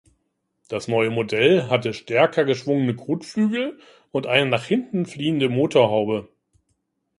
Das 0.67 0.87
neue 0.87 1.11
Modell 1.11 1.67
hatte 1.69 1.93
stärker 1.93 2.43
geschwungene 2.43 2.95
Kotflügel 2.95 3.77
und 4.11 4.25
eine 4.25 4.49
nach 4.49 4.65
hinten 4.65 5.05
fliehende 5.05 5.47
Motorhaube. 5.47 6.27